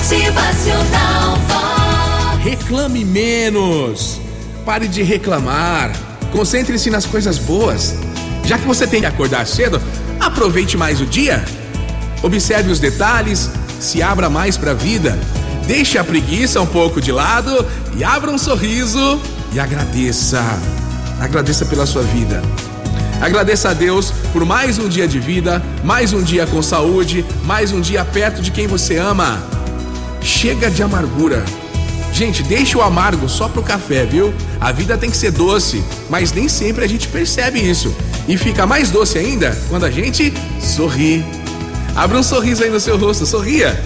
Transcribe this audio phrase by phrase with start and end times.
[0.00, 2.42] Motivacional Vox.
[2.42, 4.18] Reclame menos.
[4.64, 5.92] Pare de reclamar.
[6.32, 7.94] Concentre-se nas coisas boas.
[8.46, 9.80] Já que você tem que acordar cedo,
[10.18, 11.44] aproveite mais o dia.
[12.22, 15.18] Observe os detalhes, se abra mais para a vida.
[15.66, 17.54] Deixe a preguiça um pouco de lado
[17.94, 19.20] e abra um sorriso
[19.52, 20.42] e agradeça.
[21.20, 22.42] Agradeça pela sua vida.
[23.20, 27.70] Agradeça a Deus por mais um dia de vida, mais um dia com saúde, mais
[27.70, 29.59] um dia perto de quem você ama.
[30.20, 31.44] Chega de amargura.
[32.12, 34.34] Gente, deixa o amargo só pro café, viu?
[34.60, 37.94] A vida tem que ser doce, mas nem sempre a gente percebe isso.
[38.28, 41.24] E fica mais doce ainda quando a gente sorri.
[41.94, 43.78] Abra um sorriso aí no seu rosto, sorria.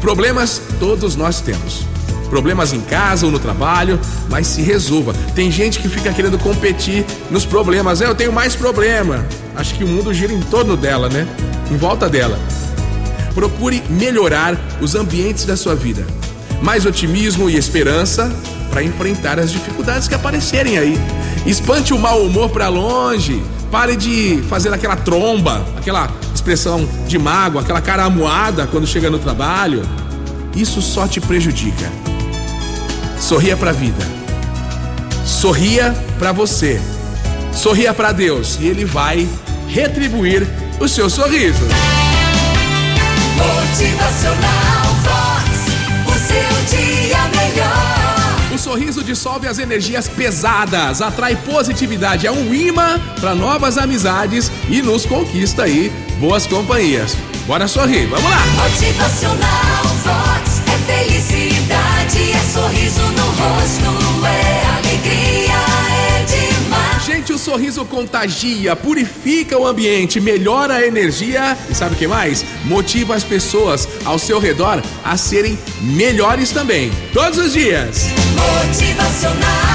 [0.00, 1.84] Problemas todos nós temos.
[2.28, 5.14] Problemas em casa ou no trabalho, mas se resolva.
[5.34, 8.00] Tem gente que fica querendo competir nos problemas.
[8.00, 9.26] É, eu tenho mais problema.
[9.54, 11.26] Acho que o mundo gira em torno dela, né?
[11.70, 12.38] Em volta dela.
[13.34, 16.06] Procure melhorar os ambientes da sua vida.
[16.62, 18.30] Mais otimismo e esperança
[18.70, 20.98] para enfrentar as dificuldades que aparecerem aí.
[21.44, 23.42] Espante o mau humor para longe.
[23.70, 29.18] Pare de fazer aquela tromba, aquela expressão de mágoa, aquela cara amuada quando chega no
[29.18, 29.82] trabalho.
[30.54, 31.90] Isso só te prejudica.
[33.18, 34.04] Sorria para a vida.
[35.24, 36.80] Sorria para você.
[37.52, 39.28] Sorria para Deus e ele vai
[39.68, 40.46] retribuir
[40.80, 41.62] o seu sorriso.
[43.36, 45.48] Motivacional Vox.
[46.06, 48.52] O seu dia melhor.
[48.54, 54.82] O sorriso dissolve as energias pesadas, atrai positividade, é um imã para novas amizades e
[54.82, 57.16] nos conquista aí boas companhias.
[57.46, 58.46] Bora sorrir, vamos lá!
[58.62, 60.11] Motivacional Vox.
[67.42, 72.44] Sorriso contagia, purifica o ambiente, melhora a energia e sabe o que mais?
[72.64, 76.92] Motiva as pessoas ao seu redor a serem melhores também.
[77.12, 78.06] Todos os dias.
[78.36, 79.71] Motivacional